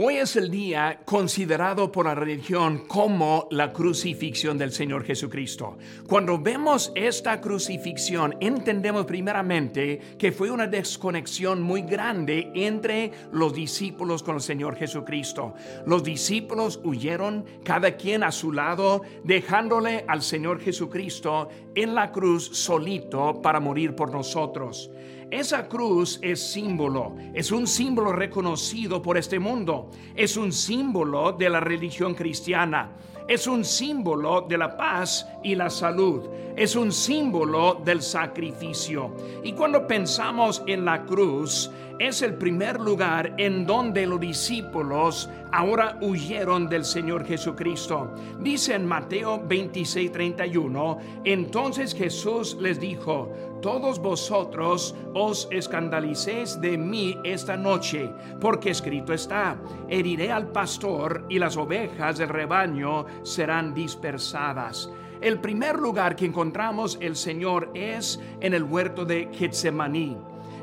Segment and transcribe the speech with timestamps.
[0.00, 5.76] Hoy es el día considerado por la religión como la crucifixión del Señor Jesucristo.
[6.06, 14.22] Cuando vemos esta crucifixión, entendemos primeramente que fue una desconexión muy grande entre los discípulos
[14.22, 15.54] con el Señor Jesucristo.
[15.84, 22.48] Los discípulos huyeron, cada quien a su lado, dejándole al Señor Jesucristo en la cruz
[22.52, 24.92] solito para morir por nosotros.
[25.30, 31.50] Esa cruz es símbolo, es un símbolo reconocido por este mundo, es un símbolo de
[31.50, 32.92] la religión cristiana,
[33.28, 36.22] es un símbolo de la paz y la salud,
[36.56, 39.14] es un símbolo del sacrificio.
[39.44, 45.98] Y cuando pensamos en la cruz, es el primer lugar en donde los discípulos ahora
[46.00, 48.14] huyeron del Señor Jesucristo.
[48.40, 57.18] Dice en Mateo 26, 31, entonces Jesús les dijo, todos vosotros os escandalicéis de mí
[57.24, 58.10] esta noche,
[58.40, 64.90] porque escrito está, heriré al pastor y las ovejas del rebaño serán dispersadas.
[65.20, 70.16] El primer lugar que encontramos el Señor es en el huerto de Getsemaní.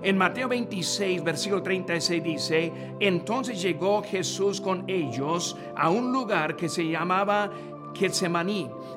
[0.06, 6.70] En Mateo 26, versículo 36 dice, entonces llegó Jesús con ellos a un lugar que
[6.70, 7.50] se llamaba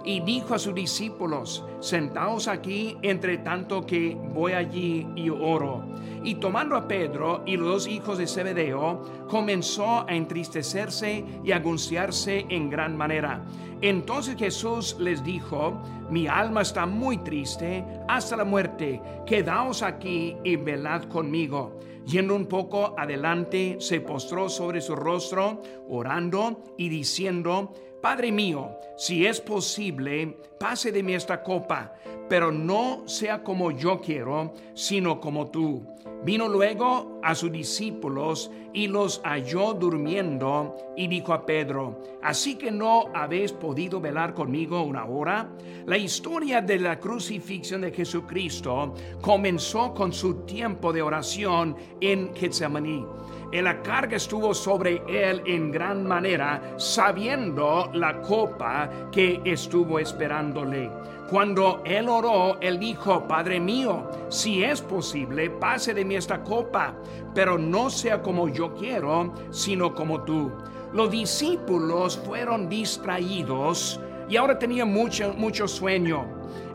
[0.05, 5.85] Y dijo a sus discípulos, sentaos aquí entre tanto que voy allí y oro.
[6.25, 11.57] Y tomando a Pedro y los dos hijos de Zebedeo, comenzó a entristecerse y a
[11.57, 13.45] angustiarse en gran manera.
[13.81, 20.57] Entonces Jesús les dijo, mi alma está muy triste hasta la muerte, quedaos aquí y
[20.57, 21.79] velad conmigo.
[22.05, 29.25] Yendo un poco adelante, se postró sobre su rostro, orando y diciendo, Padre mío, si
[29.25, 31.95] es posible, pase de mí esta copa,
[32.29, 35.87] pero no sea como yo quiero, sino como tú.
[36.25, 42.73] Vino luego a sus discípulos y los halló durmiendo y dijo a Pedro, ¿así que
[42.73, 45.49] no habéis podido velar conmigo una hora?
[45.87, 53.05] La historia de la crucifixión de Jesucristo comenzó con su tiempo de oración en Getsemaní
[53.53, 60.91] la carga estuvo sobre él en gran manera, sabiendo la copa que estuvo esperándole.
[61.31, 66.95] Cuando él oró, él dijo, Padre mío, si es posible, pase de mí esta copa,
[67.35, 70.51] pero no sea como yo quiero, sino como tú.
[70.93, 76.27] Los discípulos fueron distraídos y ahora tenían mucho, mucho sueño.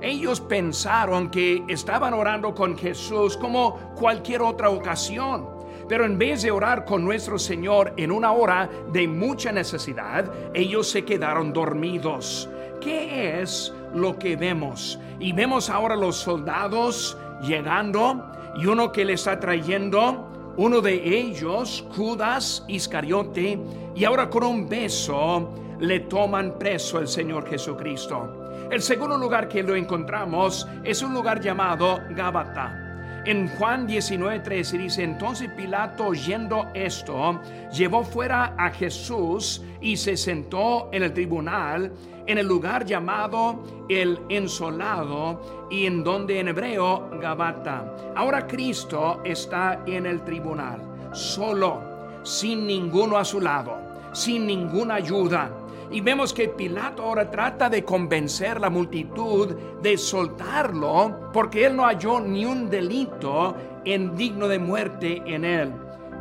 [0.01, 5.52] Ellos pensaron que estaban orando con Jesús como cualquier otra ocasión
[5.87, 10.89] pero en vez de orar con nuestro Señor en una hora de mucha necesidad, ellos
[10.89, 12.49] se quedaron dormidos.
[12.81, 14.99] ¿Qué es lo que vemos?
[15.19, 21.85] Y vemos ahora los soldados llegando y uno que le está trayendo, uno de ellos,
[21.95, 23.59] Judas Iscariote,
[23.95, 28.67] y ahora con un beso le toman preso el Señor Jesucristo.
[28.69, 32.82] El segundo lugar que lo encontramos es un lugar llamado Gábata.
[33.25, 37.39] En Juan 19:13 dice, entonces Pilato oyendo esto,
[37.71, 41.91] llevó fuera a Jesús y se sentó en el tribunal
[42.25, 48.13] en el lugar llamado el ensolado y en donde en hebreo Gabata.
[48.15, 50.81] Ahora Cristo está en el tribunal,
[51.13, 51.81] solo,
[52.23, 53.77] sin ninguno a su lado,
[54.13, 55.49] sin ninguna ayuda
[55.91, 61.83] y vemos que Pilato ahora trata de convencer la multitud de soltarlo porque él no
[61.83, 63.55] halló ni un delito
[63.85, 65.73] en digno de muerte en él.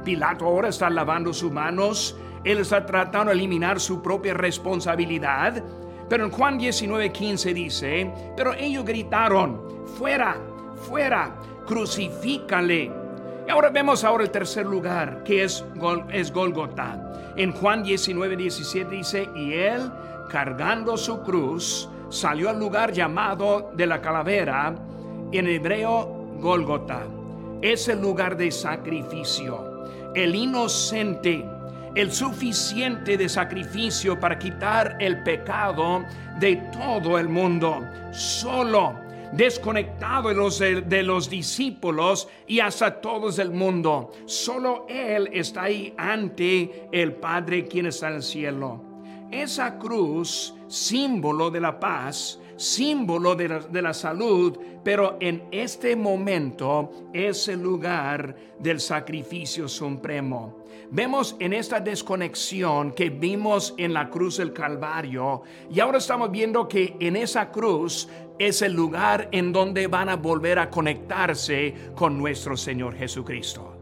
[0.05, 5.63] Pilato ahora está lavando sus manos, él está tratando de eliminar su propia responsabilidad.
[6.09, 10.37] Pero en Juan 19:15 dice, pero ellos gritaron, fuera,
[10.77, 11.37] fuera,
[11.67, 13.02] crucifícale.
[13.53, 15.63] Ahora vemos ahora el tercer lugar, que es,
[16.11, 17.35] es Golgota.
[17.37, 19.93] En Juan 19, 17 dice, y él,
[20.31, 24.75] cargando su cruz, salió al lugar llamado de la calavera,
[25.33, 27.03] en hebreo Golgota.
[27.61, 29.85] Es el lugar de sacrificio.
[30.15, 31.45] El inocente,
[31.95, 36.07] el suficiente de sacrificio para quitar el pecado
[36.41, 37.87] de todo el mundo.
[38.13, 44.13] Solo desconectado de los, de los discípulos y hasta todos el mundo.
[44.27, 48.83] Solo Él está ahí ante el Padre quien está en el cielo.
[49.31, 55.97] Esa cruz, símbolo de la paz, símbolo de la, de la, salud, pero en este
[55.97, 60.62] momento es el lugar del sacrificio supremo.
[60.95, 65.41] Vemos en esta desconexión que vimos en la cruz del Calvario
[65.71, 70.17] y ahora estamos viendo que en esa cruz es el lugar en donde van a
[70.17, 73.75] volver a conectarse con nuestro Señor Jesucristo.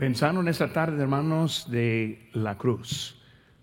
[0.00, 3.21] Pensando en esta tarde, hermanos, de la cruz.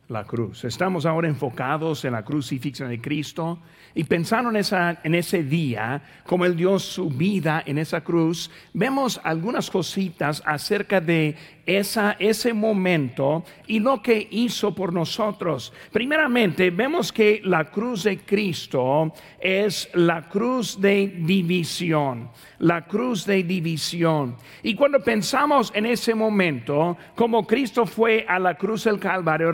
[0.09, 0.65] La cruz.
[0.65, 3.59] Estamos ahora enfocados en la crucifixión de Cristo
[3.93, 8.49] y pensando en, esa, en ese día, como Él dio su vida en esa cruz,
[8.73, 11.35] vemos algunas cositas acerca de
[11.77, 15.71] esa, ese momento y lo que hizo por nosotros.
[15.91, 23.43] Primeramente, vemos que la cruz de Cristo es la cruz de división, la cruz de
[23.43, 24.35] división.
[24.63, 29.51] Y cuando pensamos en ese momento, como Cristo fue a la cruz del Calvario,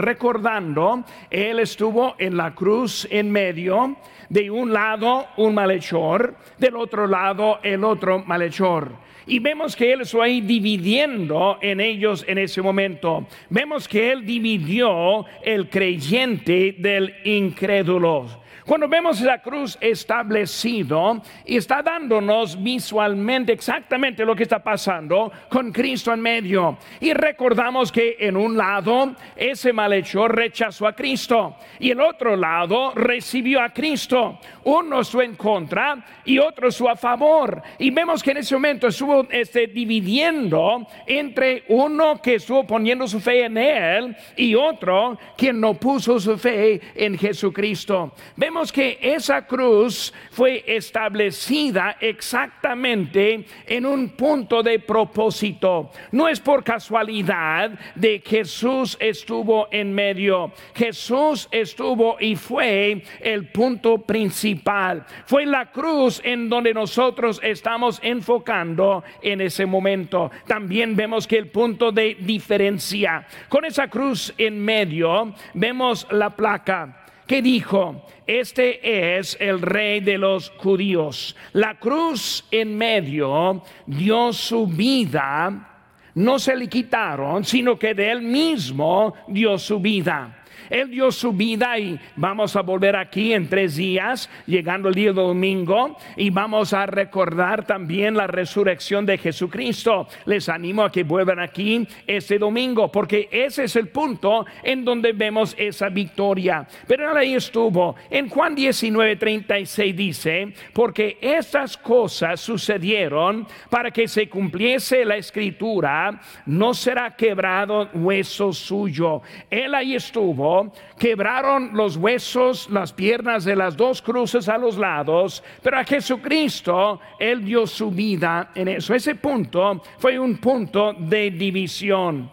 [1.30, 3.96] Él estuvo en la cruz en medio,
[4.30, 8.92] de un lado un malhechor, del otro lado el otro malhechor.
[9.28, 13.26] Y vemos que Él está ahí dividiendo en ellos en ese momento.
[13.50, 18.45] Vemos que Él dividió el creyente del incrédulo.
[18.66, 25.72] Cuando vemos la cruz establecido y está dándonos visualmente exactamente lo que está pasando con
[25.72, 26.80] Cristo en medio.
[27.00, 32.92] Y recordamos que en un lado ese malhechor rechazó a Cristo y el otro lado
[32.96, 34.40] recibió a Cristo.
[34.64, 37.62] Uno estuvo en contra y otro estuvo a favor.
[37.78, 43.20] Y vemos que en ese momento estuvo este, dividiendo entre uno que estuvo poniendo su
[43.20, 48.12] fe en él y otro quien no puso su fe en Jesucristo.
[48.36, 55.92] Vemos que esa cruz fue establecida exactamente en un punto de propósito.
[56.12, 60.54] No es por casualidad de Jesús estuvo en medio.
[60.74, 65.06] Jesús estuvo y fue el punto principal.
[65.26, 70.32] Fue la cruz en donde nosotros estamos enfocando en ese momento.
[70.48, 73.28] También vemos que el punto de diferencia.
[73.50, 80.18] Con esa cruz en medio vemos la placa que dijo, este es el rey de
[80.18, 81.36] los judíos.
[81.54, 85.72] La cruz en medio dio su vida,
[86.16, 90.45] no se le quitaron, sino que de él mismo dio su vida.
[90.70, 95.14] Él dio su vida y vamos a volver aquí en tres días, llegando el día
[95.14, 100.08] domingo, y vamos a recordar también la resurrección de Jesucristo.
[100.26, 105.14] Les animo a que vuelvan aquí este domingo, porque ese es el punto en donde
[105.14, 106.68] vemos esa victoria.
[106.88, 107.96] Pero ahí estuvo.
[108.10, 116.20] En Juan 19, 36 dice, porque estas cosas sucedieron para que se cumpliese la escritura,
[116.46, 119.22] no será quebrado hueso suyo.
[119.50, 120.55] Él ahí estuvo
[120.98, 127.00] quebraron los huesos, las piernas de las dos cruces a los lados, pero a Jesucristo
[127.20, 128.94] Él dio su vida en eso.
[128.94, 132.30] Ese punto fue un punto de división.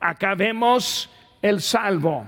[0.00, 1.10] Acá vemos
[1.42, 2.26] el salvo,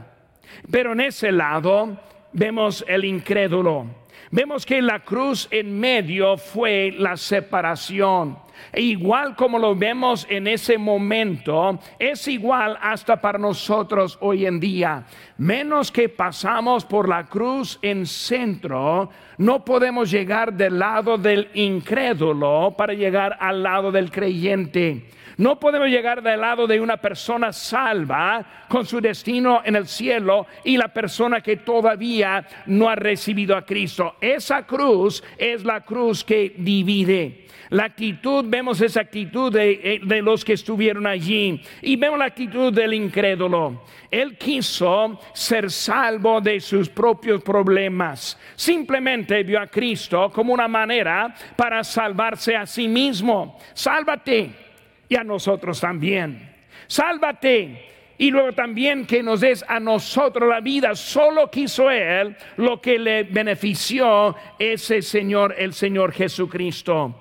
[0.70, 1.96] pero en ese lado
[2.32, 3.86] vemos el incrédulo.
[4.30, 8.38] Vemos que la cruz en medio fue la separación.
[8.74, 15.04] Igual como lo vemos en ese momento, es igual hasta para nosotros hoy en día.
[15.38, 22.74] Menos que pasamos por la cruz en centro, no podemos llegar del lado del incrédulo
[22.76, 25.08] para llegar al lado del creyente.
[25.38, 30.48] No podemos llegar del lado de una persona salva con su destino en el cielo
[30.64, 34.16] y la persona que todavía no ha recibido a Cristo.
[34.20, 37.46] Esa cruz es la cruz que divide.
[37.70, 42.72] La actitud, vemos esa actitud de, de, los que estuvieron allí y vemos la actitud
[42.72, 43.84] del incrédulo.
[44.10, 48.36] Él quiso ser salvo de sus propios problemas.
[48.56, 53.56] Simplemente vio a Cristo como una manera para salvarse a sí mismo.
[53.72, 54.67] Sálvate
[55.08, 56.54] y a nosotros también.
[56.86, 57.86] Sálvate
[58.18, 60.94] y luego también que nos des a nosotros la vida.
[60.94, 67.14] Solo quiso Él lo que le benefició ese Señor, el Señor Jesucristo.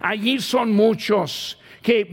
[0.00, 2.04] Allí son muchos que,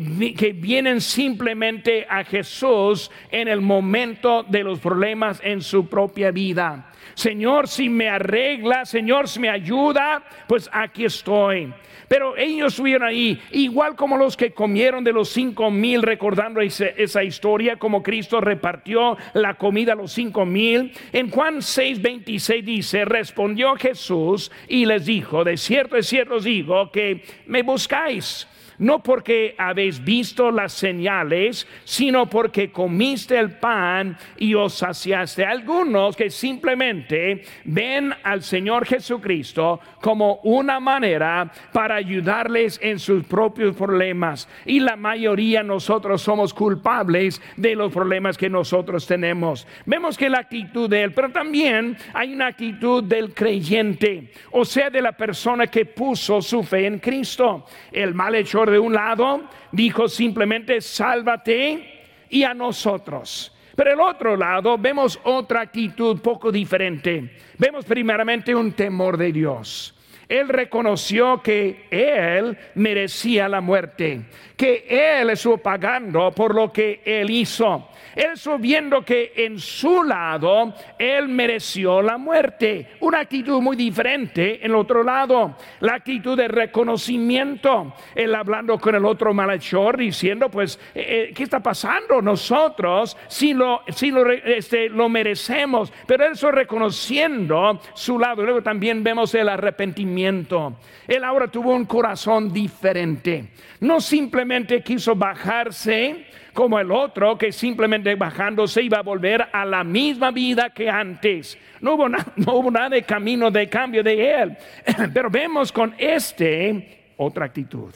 [0.56, 6.92] vienen simplemente a Jesús en el momento de los problemas en su propia vida.
[7.14, 11.74] Señor, si me arregla, Señor, si me ayuda, pues aquí estoy.
[12.08, 17.24] Pero ellos estuvieron ahí, igual como los que comieron de los cinco mil, recordando esa,
[17.24, 20.94] historia, como Cristo repartió la comida a los cinco mil.
[21.12, 26.46] En Juan 6, 26 dice, respondió Jesús y les dijo, de cierto, de cierto os
[26.46, 28.48] digo que me buscáis
[28.80, 35.46] no porque habéis visto las señales, sino porque comiste el pan y os saciaste.
[35.46, 43.76] Algunos que simplemente ven al Señor Jesucristo como una manera para ayudarles en sus propios
[43.76, 44.48] problemas.
[44.66, 49.68] Y la mayoría nosotros somos culpables de los problemas que nosotros tenemos.
[49.86, 54.90] Vemos que la actitud de él, pero también hay una actitud del creyente, o sea,
[54.90, 57.66] de la persona que puso su fe en Cristo.
[57.92, 63.54] El malhechor de un lado dijo simplemente, sálvate y a nosotros.
[63.76, 67.38] Pero el otro lado vemos otra actitud poco diferente.
[67.58, 69.97] Vemos primeramente un temor de Dios.
[70.30, 74.22] Él reconoció que él merecía la muerte,
[74.58, 77.90] que él estuvo pagando por lo que él hizo.
[78.18, 82.88] Él viendo que en su lado él mereció la muerte.
[83.02, 85.56] Una actitud muy diferente en el otro lado.
[85.82, 87.94] La actitud de reconocimiento.
[88.16, 92.20] Él hablando con el otro malhechor diciendo, pues, eh, eh, ¿qué está pasando?
[92.20, 95.94] Nosotros si lo, lo, este, lo merecemos.
[96.08, 98.44] Pero él reconociendo su lado.
[98.44, 100.17] Luego también vemos el arrepentimiento.
[100.18, 103.50] Él ahora tuvo un corazón diferente.
[103.80, 109.84] No simplemente quiso bajarse como el otro que simplemente bajándose iba a volver a la
[109.84, 111.58] misma vida que antes.
[111.82, 114.58] No hubo, nada de camino de cambio de él.
[115.14, 117.94] Pero vemos con este otra actitud.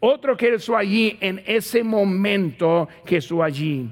[0.00, 3.88] Otro que estuvo allí en ese momento que estuvo allí.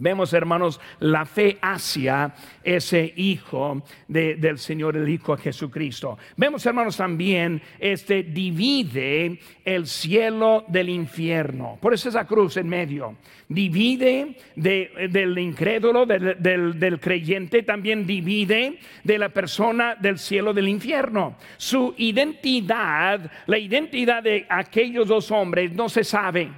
[0.00, 6.16] Vemos, hermanos, la fe hacia ese Hijo del Señor, el Hijo Jesucristo.
[6.38, 11.76] Vemos, hermanos, también, este divide el cielo del infierno.
[11.82, 13.16] Por eso esa cruz en medio.
[13.46, 21.36] Divide del incrédulo, del, del creyente, también divide de la persona del cielo del infierno.
[21.58, 26.50] Su identidad, la identidad de aquellos dos hombres no se sabe.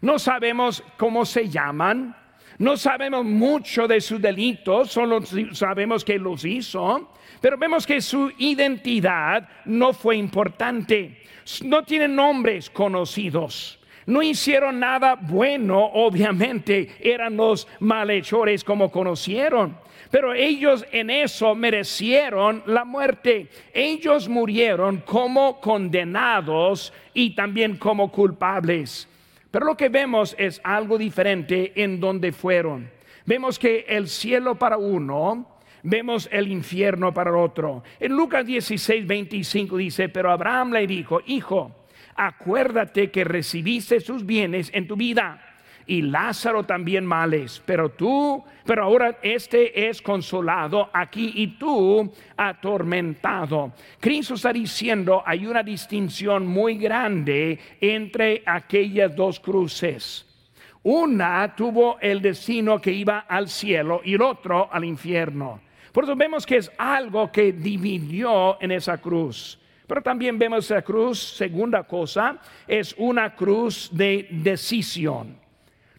[0.00, 2.14] No sabemos cómo se llaman
[2.58, 5.20] no sabemos mucho de sus delitos, solo
[5.52, 11.22] sabemos que los hizo, pero vemos que su identidad no fue importante.
[11.62, 13.78] No tienen nombres conocidos.
[14.06, 19.76] No hicieron nada bueno, obviamente, eran los malhechores como conocieron.
[20.10, 23.48] Pero ellos en eso merecieron la muerte.
[23.74, 29.08] Ellos murieron como condenados y también como culpables.
[29.56, 32.90] Pero lo que vemos es algo diferente en donde fueron.
[33.24, 37.82] Vemos que el cielo para uno, vemos el infierno para otro.
[37.98, 41.74] En Lucas 16, 25 dice, pero Abraham le dijo, hijo,
[42.16, 45.40] acuérdate que recibiste sus bienes en tu vida
[45.86, 53.72] y Lázaro también males, pero tú, pero ahora este es consolado aquí y tú atormentado.
[54.00, 60.26] Cristo está diciendo, hay una distinción muy grande entre aquellas dos cruces.
[60.82, 65.60] Una tuvo el destino que iba al cielo y el otro al infierno.
[65.92, 69.58] Por eso vemos que es algo que dividió en esa cruz.
[69.86, 75.45] Pero también vemos esa cruz, segunda cosa, es una cruz de decisión.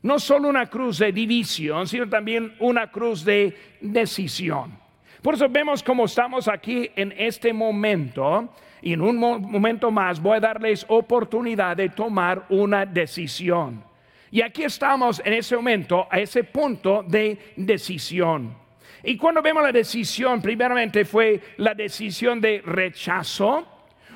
[0.07, 4.79] No solo una cruz de división, sino también una cruz de decisión.
[5.21, 10.37] Por eso vemos cómo estamos aquí en este momento y en un momento más voy
[10.37, 13.83] a darles oportunidad de tomar una decisión.
[14.31, 18.55] Y aquí estamos en ese momento, a ese punto de decisión.
[19.03, 23.67] Y cuando vemos la decisión, primeramente fue la decisión de rechazo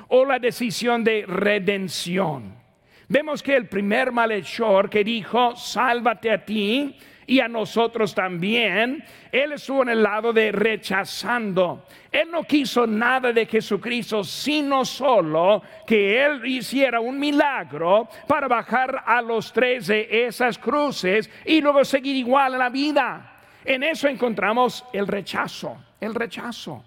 [0.08, 2.61] o la decisión de redención.
[3.12, 9.52] Vemos que el primer malhechor que dijo, sálvate a ti y a nosotros también, él
[9.52, 11.84] estuvo en el lado de rechazando.
[12.10, 19.02] Él no quiso nada de Jesucristo, sino solo que él hiciera un milagro para bajar
[19.04, 23.40] a los tres de esas cruces y luego seguir igual la vida.
[23.62, 26.82] En eso encontramos el rechazo, el rechazo.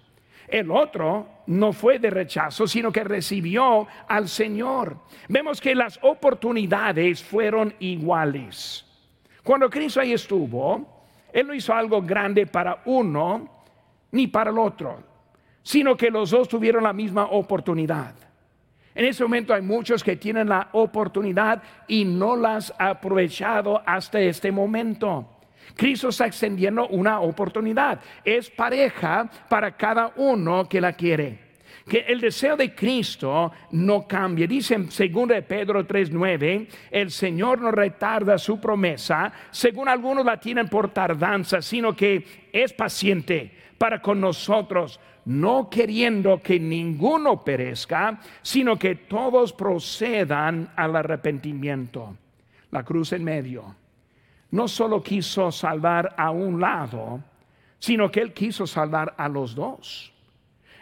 [0.48, 4.98] El otro no fue de rechazo, sino que recibió al Señor.
[5.28, 8.84] Vemos que las oportunidades fueron iguales.
[9.42, 13.64] Cuando Cristo ahí estuvo, Él no hizo algo grande para uno
[14.10, 15.02] ni para el otro,
[15.62, 18.14] sino que los dos tuvieron la misma oportunidad.
[18.94, 24.18] En ese momento hay muchos que tienen la oportunidad y no las han aprovechado hasta
[24.20, 25.35] este momento.
[25.74, 28.00] Cristo está extendiendo una oportunidad.
[28.24, 31.46] Es pareja para cada uno que la quiere.
[31.86, 34.48] Que el deseo de Cristo no cambie.
[34.48, 40.68] Dice en 2 Pedro 3:9, el Señor no retarda su promesa, según algunos la tienen
[40.68, 48.76] por tardanza, sino que es paciente para con nosotros, no queriendo que ninguno perezca, sino
[48.76, 52.16] que todos procedan al arrepentimiento.
[52.72, 53.85] La cruz en medio
[54.50, 57.20] no solo quiso salvar a un lado,
[57.78, 60.12] sino que Él quiso salvar a los dos.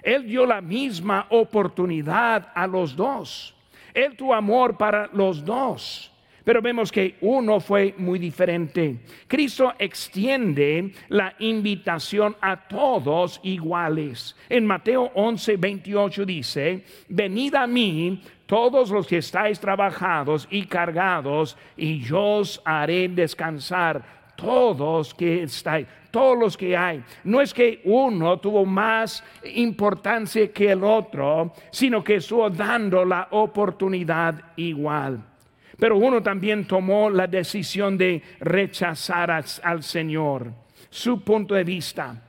[0.03, 3.55] Él dio la misma oportunidad a los dos.
[3.95, 6.13] Él tuvo amor para los dos.
[6.45, 9.01] Pero vemos que uno fue muy diferente.
[9.27, 14.37] Cristo extiende la invitación a todos iguales.
[14.51, 21.57] En Mateo 11, 28 dice, venid a mí todos los que estáis trabajados y cargados,
[21.79, 24.25] y yo os haré descansar.
[24.37, 27.03] Todos que estáis, todos los que hay.
[27.23, 29.23] No es que uno tuvo más
[29.55, 35.34] importancia que el otro, sino que estuvo dando la oportunidad igual.
[35.79, 40.53] Pero uno también tomó la decisión de rechazar al, Señor,
[40.91, 42.23] su punto de vista.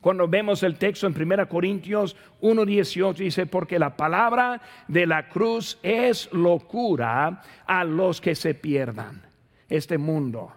[0.00, 5.78] Cuando vemos el texto en 1 Corintios 1.18 dice, porque la palabra de la cruz
[5.82, 9.22] es locura a los que se pierdan.
[9.68, 10.52] Este mundo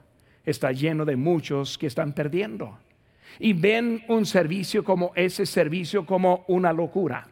[0.45, 2.77] está lleno de muchos que están perdiendo.
[3.39, 7.27] Y ven un servicio como ese servicio como una locura.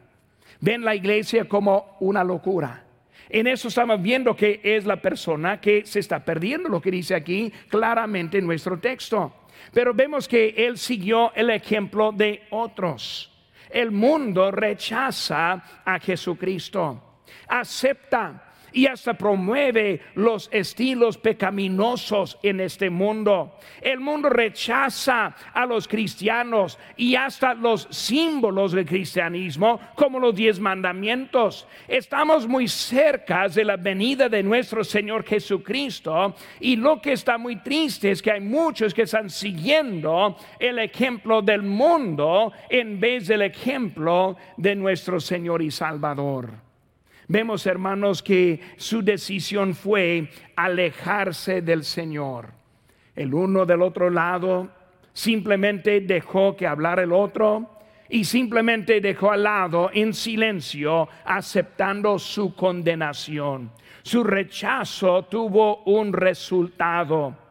[0.60, 2.85] Ven la iglesia como una locura.
[3.28, 7.14] En eso estamos viendo que es la persona que se está perdiendo, lo que dice
[7.14, 9.32] aquí claramente en nuestro texto.
[9.72, 13.32] Pero vemos que él siguió el ejemplo de otros.
[13.70, 23.58] El mundo rechaza a Jesucristo, acepta y hasta promueve los estilos pecaminosos en este mundo.
[23.80, 30.60] El mundo rechaza a los cristianos y hasta los símbolos del cristianismo como los diez
[30.60, 31.66] mandamientos.
[31.88, 37.56] Estamos muy cerca de la venida de nuestro Señor Jesucristo y lo que está muy
[37.56, 43.42] triste es que hay muchos que están siguiendo el ejemplo del mundo en vez del
[43.42, 46.65] ejemplo de nuestro Señor y Salvador.
[47.28, 52.52] Vemos, hermanos, que su decisión fue alejarse del Señor.
[53.16, 54.70] El uno del otro lado
[55.12, 57.78] simplemente dejó que hablara el otro
[58.08, 63.72] y simplemente dejó al lado en silencio aceptando su condenación.
[64.02, 67.45] Su rechazo tuvo un resultado.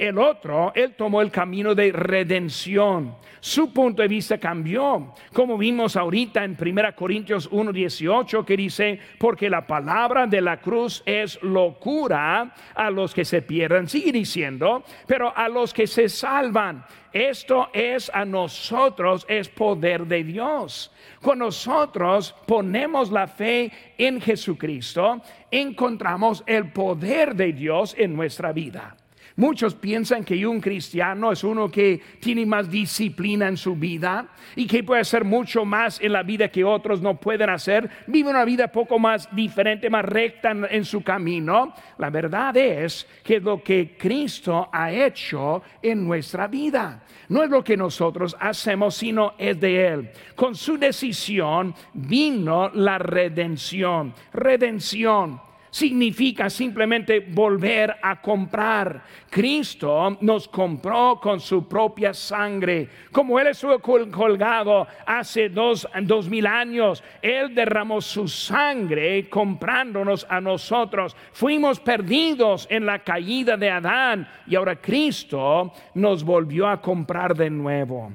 [0.00, 3.16] El otro, él tomó el camino de redención.
[3.38, 9.50] Su punto de vista cambió, como vimos ahorita en 1 Corintios 1:18 que dice, porque
[9.50, 13.88] la palabra de la cruz es locura a los que se pierden.
[13.88, 16.82] Sigue diciendo, pero a los que se salvan.
[17.12, 20.90] Esto es a nosotros, es poder de Dios.
[21.20, 25.20] Cuando nosotros ponemos la fe en Jesucristo,
[25.50, 28.96] encontramos el poder de Dios en nuestra vida.
[29.40, 34.66] Muchos piensan que un cristiano es uno que tiene más disciplina en su vida y
[34.66, 37.88] que puede hacer mucho más en la vida que otros no pueden hacer.
[38.06, 41.72] Vive una vida poco más diferente, más recta en, su camino.
[41.96, 47.64] La verdad es que lo que Cristo ha hecho en nuestra vida no es lo
[47.64, 50.10] que nosotros hacemos, sino es de Él.
[50.36, 54.12] Con su decisión vino la redención.
[54.34, 59.02] Redención significa simplemente volver a comprar.
[59.28, 62.88] Cristo nos compró con su propia sangre.
[63.12, 70.40] Como Él estuvo colgado hace dos, dos mil años, Él derramó su sangre comprándonos a
[70.40, 71.16] nosotros.
[71.32, 77.50] Fuimos perdidos en la caída de Adán y ahora Cristo nos volvió a comprar de
[77.50, 78.12] nuevo.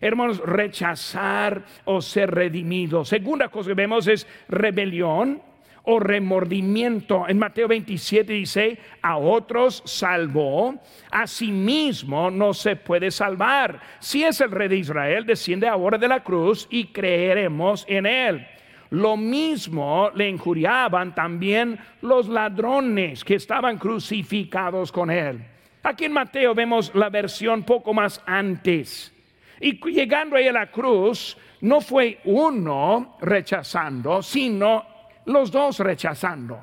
[0.00, 3.04] Hermanos, rechazar o ser redimido.
[3.04, 5.42] Segunda cosa que vemos es rebelión
[5.90, 7.26] o remordimiento.
[7.26, 10.74] En Mateo 27 dice, a otros salvó,
[11.10, 13.80] a sí mismo no se puede salvar.
[13.98, 18.46] Si es el rey de Israel, desciende ahora de la cruz y creeremos en él.
[18.90, 25.40] Lo mismo le injuriaban también los ladrones que estaban crucificados con él.
[25.82, 29.10] Aquí en Mateo vemos la versión poco más antes.
[29.58, 34.97] Y llegando ahí a la cruz, no fue uno rechazando, sino
[35.28, 36.58] los dos rechazando,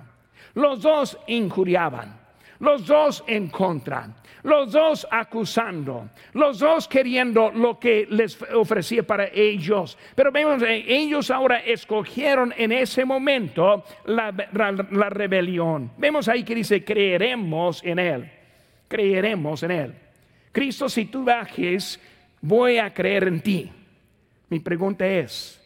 [0.56, 2.20] los dos injuriaban,
[2.60, 4.10] los dos en contra,
[4.44, 9.98] los dos acusando, los dos queriendo lo que les ofrecía para ellos.
[10.16, 14.34] Pero vemos, ellos ahora escogieron en ese momento la,
[14.92, 15.92] la rebelión.
[15.98, 18.32] Vemos ahí que dice, creeremos en Él,
[18.88, 19.96] creeremos en Él.
[20.52, 22.00] Cristo, si tú bajes,
[22.42, 23.72] voy a creer en ti.
[24.50, 25.62] Mi pregunta es,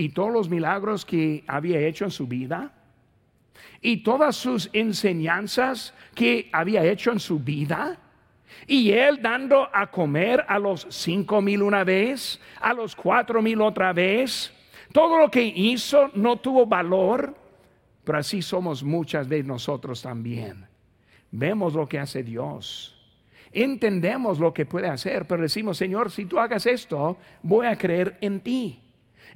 [0.00, 2.72] y todos los milagros que había hecho en su vida
[3.82, 7.98] y todas sus enseñanzas que había hecho en su vida.
[8.66, 13.60] Y él dando a comer a los cinco mil una vez, a los cuatro mil
[13.60, 14.50] otra vez.
[14.90, 17.34] Todo lo que hizo no tuvo valor,
[18.02, 20.66] pero así somos muchas veces nosotros también.
[21.30, 22.96] Vemos lo que hace Dios.
[23.52, 28.16] Entendemos lo que puede hacer, pero decimos, Señor, si tú hagas esto, voy a creer
[28.22, 28.80] en ti.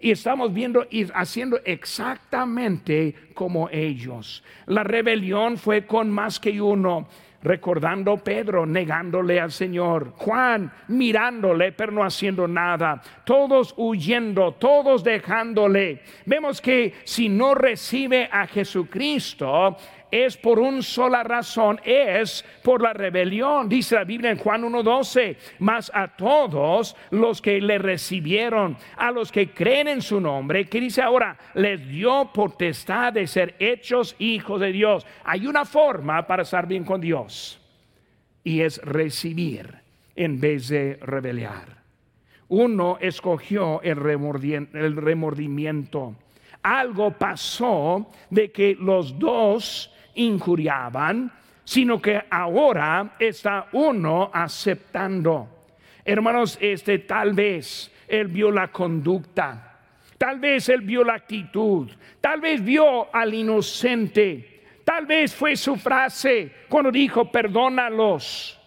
[0.01, 4.43] Y estamos viendo y haciendo exactamente como ellos.
[4.67, 7.09] La rebelión fue con más que uno
[7.45, 16.01] recordando Pedro negándole al Señor, Juan mirándole pero no haciendo nada, todos huyendo, todos dejándole.
[16.25, 19.77] Vemos que si no recibe a Jesucristo,
[20.15, 23.69] es por una sola razón, es por la rebelión.
[23.69, 29.33] Dice la Biblia en Juan 1.12, mas a todos los que le recibieron, a los
[29.33, 34.61] que creen en su nombre, que dice ahora, les dio potestad de ser hechos hijos
[34.61, 35.05] de Dios.
[35.25, 37.61] Hay una forma para estar bien con Dios
[38.45, 39.81] y es recibir
[40.15, 41.83] en vez de rebeliar.
[42.47, 46.15] Uno escogió el remordimiento.
[46.63, 51.31] Algo pasó de que los dos injuriaban,
[51.65, 55.49] sino que ahora está uno aceptando.
[56.05, 59.79] Hermanos, este tal vez él vio la conducta,
[60.19, 65.77] tal vez él vio la actitud, tal vez vio al inocente, tal vez fue su
[65.77, 68.61] frase cuando dijo perdónalos.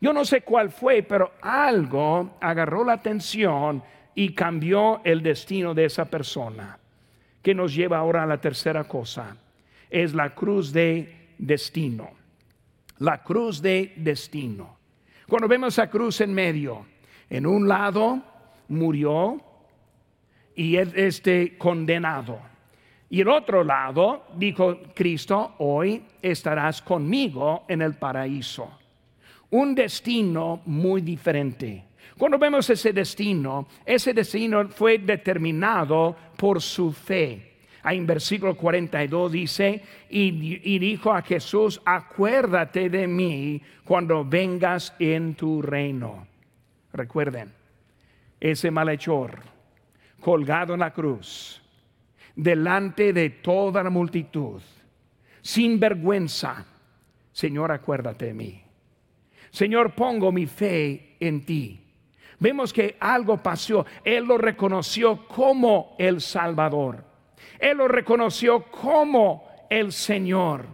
[0.00, 5.84] Yo no sé cuál fue, pero algo agarró la atención y cambió el destino de
[5.84, 6.78] esa persona,
[7.40, 9.36] que nos lleva ahora a la tercera cosa
[9.92, 12.10] es la cruz de destino.
[12.98, 14.78] La cruz de destino.
[15.28, 16.86] Cuando vemos la cruz en medio,
[17.28, 18.22] en un lado
[18.68, 19.40] murió
[20.54, 22.40] y es este condenado.
[23.10, 28.78] Y el otro lado dijo Cristo, hoy estarás conmigo en el paraíso.
[29.50, 31.84] Un destino muy diferente.
[32.16, 37.51] Cuando vemos ese destino, ese destino fue determinado por su fe.
[37.82, 45.34] Ahí en versículo 42 dice, y, dijo a Jesús, acuérdate de mí cuando vengas en
[45.34, 46.26] tu reino.
[46.92, 47.52] Recuerden,
[48.38, 49.40] ese malhechor
[50.20, 51.60] colgado en la cruz,
[52.36, 54.62] delante de toda la multitud,
[55.40, 56.64] sin vergüenza,
[57.32, 58.62] Señor, acuérdate de mí.
[59.50, 61.80] Señor, pongo mi fe en ti.
[62.38, 63.84] Vemos que algo pasó.
[64.04, 67.11] Él lo reconoció como el Salvador.
[67.62, 70.66] Él lo reconoció como el Señor.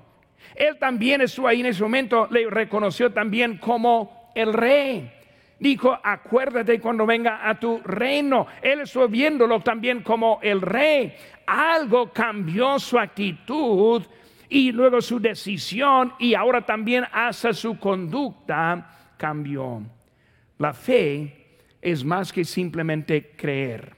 [0.55, 5.13] Él también estuvo ahí en ese momento, le reconoció también como el rey.
[5.61, 8.47] Dijo, acuérdate cuando venga a tu reino.
[8.63, 11.15] Él estuvo viéndolo también como el rey.
[11.47, 14.03] Algo cambió su actitud
[14.49, 19.83] y luego su decisión y ahora también hasta su conducta cambió.
[20.57, 23.95] La fe es más que simplemente creer.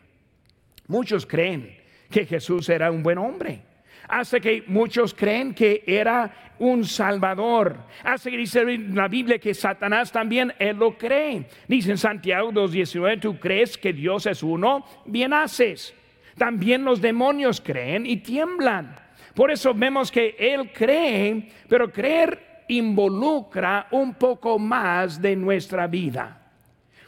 [0.88, 1.79] Muchos creen
[2.10, 3.62] que Jesús era un buen hombre.
[4.08, 7.76] Hasta que muchos creen que era un salvador.
[8.02, 11.46] Hasta que dice la Biblia que Satanás también él lo cree.
[11.68, 15.94] Dice en Santiago 2.19, tú crees que Dios es uno, bien haces.
[16.36, 18.96] También los demonios creen y tiemblan.
[19.34, 26.52] Por eso vemos que él cree, pero creer involucra un poco más de nuestra vida.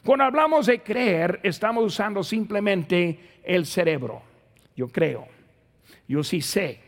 [0.05, 4.32] Cuando hablamos de creer, estamos usando simplemente el cerebro.
[4.77, 5.27] Yo creo,
[6.09, 6.81] yo sí sé,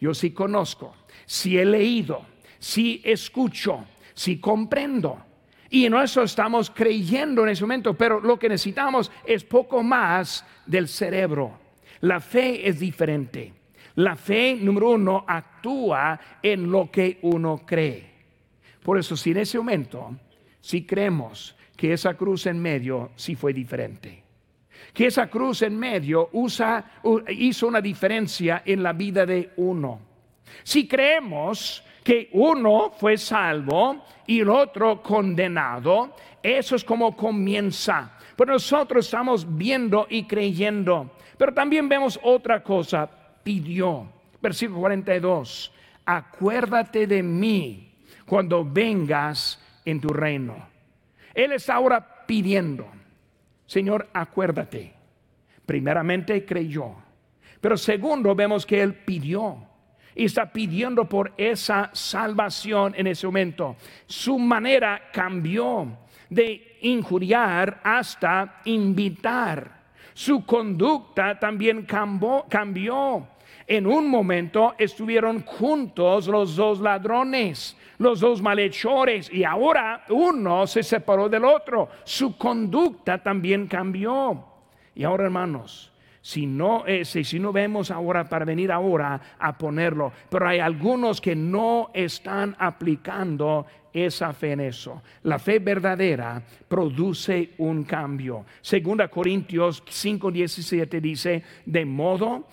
[0.00, 0.94] yo sí conozco,
[1.26, 2.22] sí he leído,
[2.58, 5.24] sí escucho, sí comprendo.
[5.70, 10.44] Y en eso estamos creyendo en ese momento, pero lo que necesitamos es poco más
[10.66, 11.58] del cerebro.
[12.00, 13.52] La fe es diferente.
[13.96, 18.08] La fe, número uno, actúa en lo que uno cree.
[18.82, 20.16] Por eso, si en ese momento,
[20.60, 24.27] si creemos que esa cruz en medio sí fue diferente
[24.92, 26.30] que esa cruz en medio
[27.28, 30.00] hizo una diferencia en la vida de uno.
[30.62, 38.12] Si creemos que uno fue salvo y el otro condenado, eso es como comienza.
[38.36, 41.10] Pero nosotros estamos viendo y creyendo.
[41.36, 43.08] Pero también vemos otra cosa.
[43.42, 44.06] Pidió,
[44.40, 45.72] versículo 42,
[46.04, 47.92] acuérdate de mí
[48.26, 50.68] cuando vengas en tu reino.
[51.34, 52.86] Él está ahora pidiendo.
[53.68, 54.94] Señor, acuérdate.
[55.66, 56.94] Primeramente creyó,
[57.60, 59.58] pero segundo vemos que él pidió
[60.14, 63.76] y está pidiendo por esa salvación en ese momento.
[64.06, 65.98] Su manera cambió
[66.30, 69.82] de injuriar hasta invitar.
[70.14, 73.28] Su conducta también cambió.
[73.68, 80.82] En un momento estuvieron juntos los dos ladrones los dos malhechores y ahora uno se
[80.82, 81.88] separó del otro.
[82.04, 84.44] Su conducta también cambió.
[84.94, 90.48] Y ahora, hermanos, Si no, si no vemos ahora para venir ahora a ponerlo, pero
[90.48, 95.02] hay algunos que no están aplicando esa fe en eso.
[95.24, 98.44] La fe verdadera produce un cambio.
[98.60, 102.48] Segunda Corintios 5:17 dice, de modo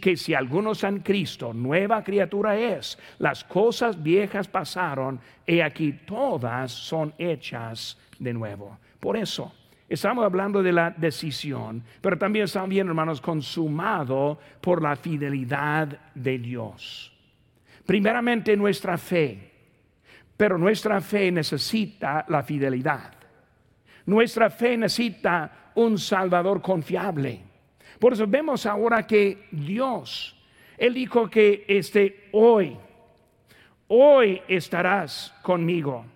[0.00, 2.98] que si algunos han Cristo, nueva criatura es.
[3.18, 8.78] Las cosas viejas pasaron y aquí todas son hechas de nuevo.
[9.00, 9.52] Por eso,
[9.88, 16.38] Estamos hablando de la decisión, pero también estamos bien, hermanos, consumado por la fidelidad de
[16.38, 17.12] Dios.
[17.84, 19.50] Primeramente nuestra fe,
[20.36, 23.12] pero nuestra fe necesita la fidelidad.
[24.06, 27.40] Nuestra fe necesita un Salvador confiable.
[27.98, 30.34] Por eso vemos ahora que Dios,
[30.78, 32.76] Él dijo que este hoy,
[33.88, 36.06] hoy estarás conmigo.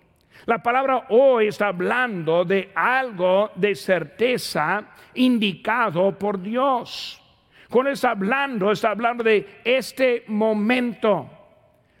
[0.49, 4.83] La palabra hoy está hablando de algo de certeza
[5.13, 7.21] indicado por Dios.
[7.69, 11.29] Cuando está hablando, está hablando de este momento.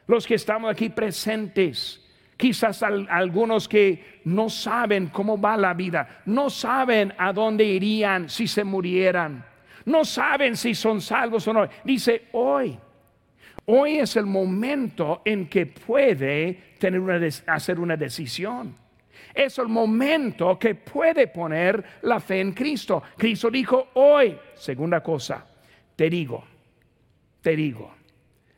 [0.07, 2.03] Los que estamos aquí presentes,
[2.37, 8.47] quizás algunos que no saben cómo va la vida, no saben a dónde irían si
[8.47, 9.45] se murieran,
[9.85, 11.69] no saben si son salvos o no.
[11.83, 12.79] Dice hoy.
[13.71, 16.73] Hoy es el momento en que puede
[17.45, 18.75] hacer una decisión.
[19.31, 23.03] Es el momento que puede poner la fe en Cristo.
[23.15, 25.45] Cristo dijo hoy, segunda cosa,
[25.95, 26.43] te digo,
[27.41, 27.93] te digo.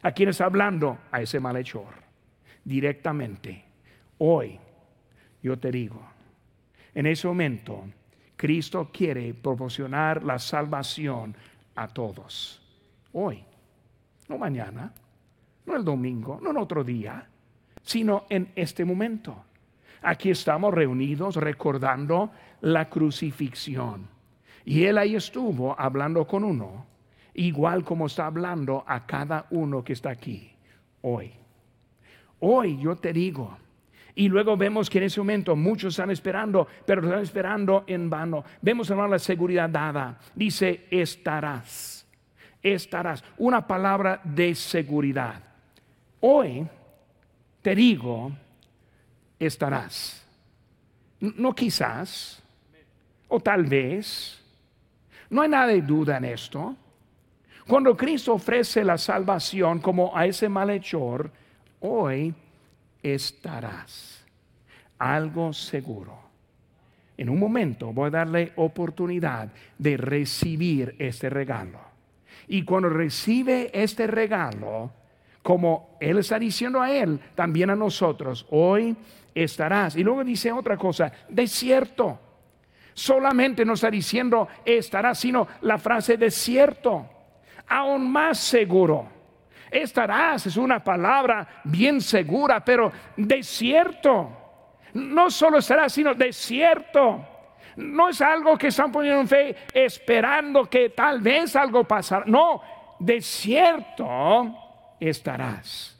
[0.02, 1.00] ¿A quién está hablando?
[1.12, 1.93] A ese malhechor.
[2.63, 3.65] Directamente.
[4.19, 4.58] Hoy,
[5.43, 6.08] yo te digo.
[6.95, 7.84] En ese momento,
[8.38, 11.36] Cristo quiere proporcionar la salvación
[11.76, 12.62] a todos.
[13.12, 13.43] Hoy,
[14.32, 14.94] no mañana,
[15.65, 17.28] no el domingo, no en otro día,
[17.82, 19.44] sino en este momento.
[20.02, 24.08] Aquí estamos reunidos recordando la crucifixión.
[24.63, 26.86] Y él ahí estuvo hablando con uno,
[27.34, 30.52] igual como está hablando a cada uno que está aquí
[31.02, 31.32] hoy.
[32.39, 33.58] Hoy yo te digo,
[34.15, 38.46] y luego vemos que en ese momento muchos están esperando, pero están esperando en vano.
[38.62, 40.17] Vemos hermano la seguridad dada.
[40.36, 42.00] Dice, estarás,
[42.62, 43.24] estarás.
[43.38, 45.41] Una palabra de seguridad.
[46.19, 46.67] Hoy
[47.62, 48.32] te digo,
[49.39, 50.26] estarás.
[51.19, 52.41] No quizás,
[53.28, 54.38] o tal vez.
[55.30, 56.76] No hay nada de duda en esto.
[57.67, 61.32] Cuando Cristo ofrece la salvación como a ese malhechor,
[61.80, 62.34] hoy
[63.02, 64.26] estarás.
[64.97, 66.19] Algo seguro.
[67.17, 71.90] En un momento voy a darle oportunidad de recibir este regalo.
[72.51, 74.91] Y cuando recibe este regalo,
[75.41, 78.93] como Él está diciendo a Él, también a nosotros, hoy
[79.33, 79.95] estarás.
[79.95, 82.19] Y luego dice otra cosa, desierto.
[82.93, 87.09] Solamente no está diciendo estarás, sino la frase desierto,
[87.69, 89.07] aún más seguro.
[89.71, 94.29] Estarás es una palabra bien segura, pero desierto.
[94.93, 97.25] No solo estarás, sino desierto.
[97.75, 102.25] No es algo que están poniendo en fe esperando que tal vez algo pasará.
[102.25, 102.62] No,
[102.99, 104.55] desierto
[104.99, 105.97] estarás.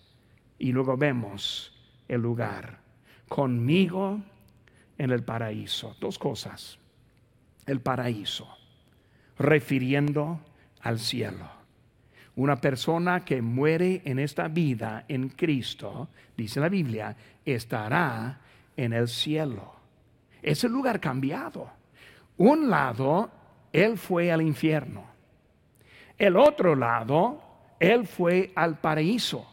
[0.60, 1.74] Y luego vemos
[2.08, 2.80] el lugar.
[3.28, 4.20] Conmigo
[4.98, 5.96] en el paraíso.
[6.00, 6.78] Dos cosas.
[7.66, 8.48] El paraíso.
[9.38, 10.40] Refiriendo
[10.82, 11.50] al cielo.
[12.36, 18.40] Una persona que muere en esta vida en Cristo, dice la Biblia, estará
[18.78, 19.81] en el cielo.
[20.42, 21.70] Es el lugar cambiado.
[22.38, 23.30] Un lado,
[23.72, 25.06] Él fue al infierno.
[26.18, 27.42] El otro lado,
[27.82, 29.44] él fue al paraíso.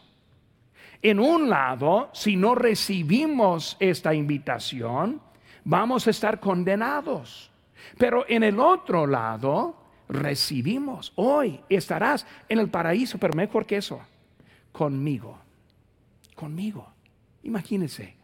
[1.01, 5.19] En un lado, si no recibimos esta invitación,
[5.63, 7.49] vamos a estar condenados.
[7.97, 11.11] Pero en el otro lado, recibimos.
[11.15, 13.99] Hoy estarás en el paraíso, pero mejor que eso,
[14.71, 15.39] conmigo.
[16.35, 16.87] Conmigo.
[17.41, 18.15] Imagínense,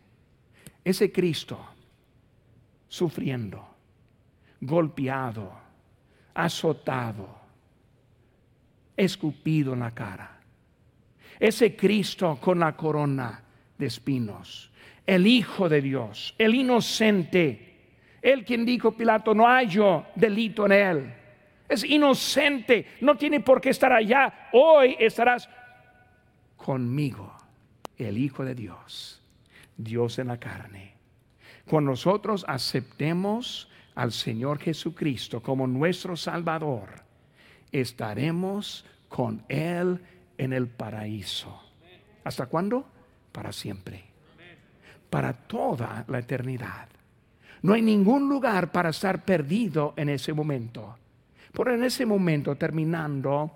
[0.84, 1.60] ese Cristo
[2.95, 3.67] sufriendo,
[4.62, 5.51] golpeado,
[6.34, 7.27] azotado
[8.95, 10.39] escupido en la cara.
[11.38, 13.43] Ese Cristo con la corona
[13.77, 14.71] de espinos,
[15.05, 17.75] el Hijo de Dios, el inocente,
[18.21, 21.13] el quien dijo Pilato, no hay yo delito en él.
[21.67, 24.49] Es inocente, no tiene por qué estar allá.
[24.53, 25.49] Hoy estarás
[26.55, 27.36] conmigo,
[27.97, 29.21] el Hijo de Dios,
[29.75, 30.94] Dios en la carne.
[31.67, 36.89] Cuando nosotros aceptemos al Señor Jesucristo como nuestro Salvador,
[37.71, 39.99] estaremos con Él
[40.38, 41.62] en el paraíso.
[42.23, 42.86] ¿Hasta cuándo?
[43.32, 44.04] Para siempre.
[45.10, 46.89] Para toda la eternidad.
[47.62, 50.97] No hay ningún lugar para estar perdido en ese momento.
[51.51, 53.51] Por en ese momento, terminando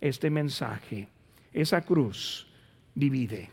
[0.00, 1.08] este mensaje,
[1.52, 2.46] esa cruz
[2.94, 3.48] divide,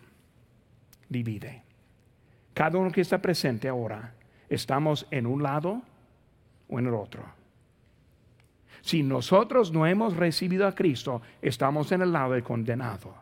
[1.07, 1.70] divide.
[2.53, 4.13] Cada uno que está presente ahora,
[4.49, 5.81] estamos en un lado
[6.69, 7.23] o en el otro.
[8.81, 13.13] Si nosotros no hemos recibido a Cristo, estamos en el lado del condenado.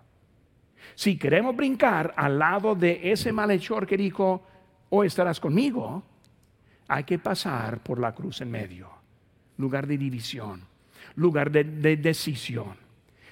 [0.96, 4.42] Si queremos brincar al lado de ese malhechor que dijo,
[4.90, 6.04] hoy estarás conmigo,
[6.88, 8.90] hay que pasar por la cruz en medio,
[9.58, 10.62] lugar de división,
[11.16, 11.64] lugar de,
[11.98, 12.76] decisión.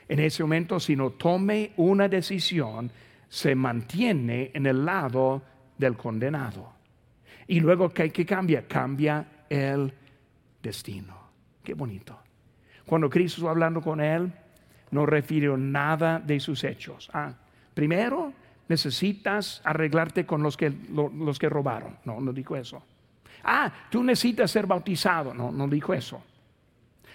[0.08, 2.92] En ese momento, si no tome una decisión,
[3.28, 5.42] se mantiene en el lado
[5.78, 6.74] del condenado.
[7.48, 8.68] Y luego, ¿qué, qué cambia?
[8.68, 9.94] Cambia el
[10.62, 11.16] destino.
[11.63, 12.18] Qué bonito.
[12.86, 14.32] Cuando Cristo está hablando con él,
[14.92, 17.10] no refirió nada de sus hechos.
[17.13, 17.34] Ah,
[17.74, 18.34] primero
[18.68, 21.98] necesitas arreglarte con los que, los que robaron.
[22.06, 22.84] No, no dijo eso.
[23.44, 25.34] Ah, tú necesitas ser bautizado.
[25.34, 26.22] No, no dijo eso.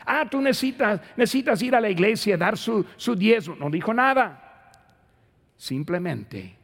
[0.04, 3.56] Ah, tú necesitas, necesitas ir a la iglesia, dar su, su diezmo.
[3.56, 4.70] No dijo nada.
[5.56, 6.56] Simplemente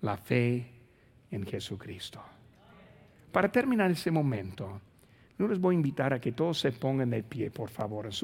[0.00, 0.69] la fe
[1.30, 2.20] en Jesucristo.
[3.32, 4.80] Para terminar este momento,
[5.38, 8.10] no les voy a invitar a que todos se pongan de pie, por favor.